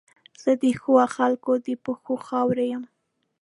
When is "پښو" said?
1.83-2.15